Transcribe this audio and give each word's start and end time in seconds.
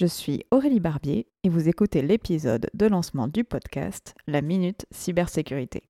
Je 0.00 0.06
suis 0.06 0.46
Aurélie 0.50 0.80
Barbier 0.80 1.26
et 1.44 1.50
vous 1.50 1.68
écoutez 1.68 2.00
l'épisode 2.00 2.70
de 2.72 2.86
lancement 2.86 3.28
du 3.28 3.44
podcast 3.44 4.14
La 4.26 4.40
Minute 4.40 4.86
Cybersécurité. 4.90 5.82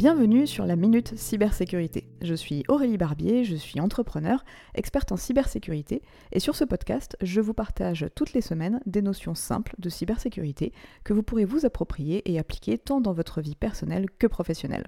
Bienvenue 0.00 0.46
sur 0.46 0.64
la 0.64 0.76
Minute 0.76 1.14
Cybersécurité. 1.18 2.08
Je 2.22 2.32
suis 2.32 2.64
Aurélie 2.68 2.96
Barbier, 2.96 3.44
je 3.44 3.54
suis 3.54 3.80
entrepreneur, 3.80 4.42
experte 4.74 5.12
en 5.12 5.18
cybersécurité, 5.18 6.00
et 6.32 6.40
sur 6.40 6.56
ce 6.56 6.64
podcast, 6.64 7.18
je 7.20 7.42
vous 7.42 7.52
partage 7.52 8.06
toutes 8.14 8.32
les 8.32 8.40
semaines 8.40 8.80
des 8.86 9.02
notions 9.02 9.34
simples 9.34 9.74
de 9.78 9.90
cybersécurité 9.90 10.72
que 11.04 11.12
vous 11.12 11.22
pourrez 11.22 11.44
vous 11.44 11.66
approprier 11.66 12.22
et 12.32 12.38
appliquer 12.38 12.78
tant 12.78 13.02
dans 13.02 13.12
votre 13.12 13.42
vie 13.42 13.56
personnelle 13.56 14.06
que 14.18 14.26
professionnelle. 14.26 14.86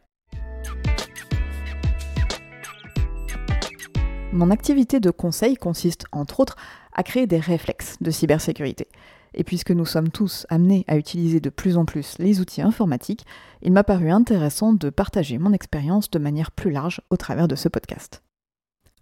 Mon 4.33 4.51
activité 4.51 4.99
de 4.99 5.11
conseil 5.11 5.57
consiste 5.57 6.07
entre 6.11 6.41
autres 6.41 6.57
à 6.95 7.03
créer 7.03 7.27
des 7.27 7.39
réflexes 7.39 7.99
de 8.01 8.11
cybersécurité. 8.11 8.89
Et 9.35 9.45
puisque 9.45 9.71
nous 9.71 9.87
sommes 9.87 10.11
tous 10.11 10.47
amenés 10.51 10.85
à 10.89 10.97
utiliser 10.97 11.41
de 11.41 11.51
plus 11.51 11.77
en 11.77 11.85
plus 11.85 12.17
les 12.19 12.41
outils 12.41 12.63
informatiques, 12.63 13.25
il 13.63 13.73
m'a 13.73 13.85
paru 13.85 14.11
intéressant 14.11 14.73
de 14.73 14.91
partager 14.91 15.39
mon 15.39 15.53
expérience 15.53 16.11
de 16.11 16.19
manière 16.19 16.51
plus 16.51 16.71
large 16.71 17.01
au 17.11 17.17
travers 17.17 17.49
de 17.49 17.57
ce 17.57 17.69
podcast. 17.69 18.23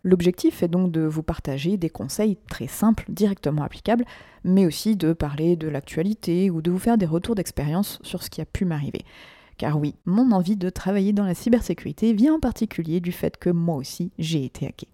L'objectif 0.03 0.63
est 0.63 0.69
donc 0.69 0.93
de 0.93 1.03
vous 1.03 1.23
partager 1.23 1.77
des 1.77 1.91
conseils 1.91 2.39
très 2.49 2.69
simples, 2.69 3.05
directement 3.09 3.63
applicables, 3.63 4.07
mais 4.45 4.65
aussi 4.65 4.97
de 4.97 5.13
parler 5.13 5.57
de 5.57 5.69
l'actualité 5.69 6.51
ou 6.51 6.63
de 6.63 6.71
vous 6.71 6.79
faire 6.79 6.97
des 6.97 7.07
retours 7.07 7.35
d'expérience 7.35 7.99
sur 8.03 8.23
ce 8.23 8.31
qui 8.31 8.41
a 8.41 8.47
pu 8.47 8.65
m'arriver. 8.65 9.05
Car 9.59 9.79
oui, 9.79 9.95
mon 10.07 10.33
envie 10.33 10.57
de 10.57 10.71
travailler 10.71 11.13
dans 11.13 11.27
la 11.27 11.35
cybersécurité 11.35 12.15
vient 12.15 12.37
en 12.37 12.41
particulier 12.41 13.01
du 13.01 13.13
fait 13.13 13.37
que 13.37 13.51
moi 13.51 13.77
aussi 13.77 14.11
j'ai 14.19 14.43
été 14.43 14.67
hacké. 14.67 14.89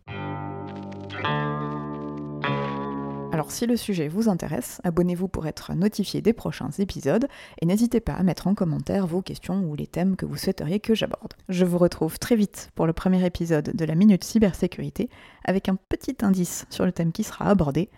Alors 3.36 3.50
si 3.50 3.66
le 3.66 3.76
sujet 3.76 4.08
vous 4.08 4.30
intéresse, 4.30 4.80
abonnez-vous 4.82 5.28
pour 5.28 5.46
être 5.46 5.74
notifié 5.74 6.22
des 6.22 6.32
prochains 6.32 6.70
épisodes 6.78 7.28
et 7.60 7.66
n'hésitez 7.66 8.00
pas 8.00 8.14
à 8.14 8.22
mettre 8.22 8.46
en 8.46 8.54
commentaire 8.54 9.06
vos 9.06 9.20
questions 9.20 9.62
ou 9.68 9.74
les 9.74 9.86
thèmes 9.86 10.16
que 10.16 10.24
vous 10.24 10.38
souhaiteriez 10.38 10.80
que 10.80 10.94
j'aborde. 10.94 11.34
Je 11.50 11.66
vous 11.66 11.76
retrouve 11.76 12.18
très 12.18 12.34
vite 12.34 12.70
pour 12.74 12.86
le 12.86 12.94
premier 12.94 13.26
épisode 13.26 13.76
de 13.76 13.84
la 13.84 13.94
Minute 13.94 14.24
Cybersécurité 14.24 15.10
avec 15.44 15.68
un 15.68 15.76
petit 15.90 16.16
indice 16.22 16.64
sur 16.70 16.86
le 16.86 16.92
thème 16.92 17.12
qui 17.12 17.24
sera 17.24 17.50
abordé, 17.50 17.90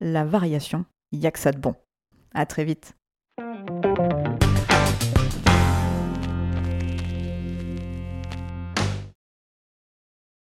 la 0.00 0.24
variation, 0.24 0.86
y'a 1.12 1.30
que 1.30 1.40
ça 1.40 1.52
de 1.52 1.58
bon. 1.58 1.74
À 2.32 2.46
très 2.46 2.64
vite 2.64 2.94